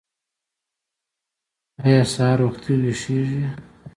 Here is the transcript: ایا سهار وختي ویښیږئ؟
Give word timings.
ایا 1.83 2.01
سهار 2.13 2.39
وختي 2.47 2.73
ویښیږئ؟ 2.79 3.43